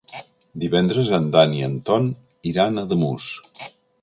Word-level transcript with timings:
Divendres 0.63 1.11
en 1.17 1.27
Dan 1.35 1.53
i 1.57 1.61
en 1.67 1.75
Ton 1.91 2.09
iran 2.53 2.81
a 2.83 2.87
Ademús. 2.89 3.31